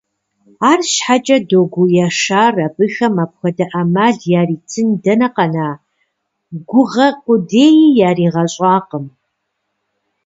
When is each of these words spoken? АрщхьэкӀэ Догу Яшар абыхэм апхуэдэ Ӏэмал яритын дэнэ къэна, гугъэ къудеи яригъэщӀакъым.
АрщхьэкӀэ 0.69 1.37
Догу 1.49 1.83
Яшар 2.07 2.55
абыхэм 2.67 3.15
апхуэдэ 3.23 3.65
Ӏэмал 3.71 4.17
яритын 4.41 4.89
дэнэ 5.03 5.27
къэна, 5.35 5.69
гугъэ 6.69 7.07
къудеи 7.23 7.75
яригъэщӀакъым. 8.09 9.05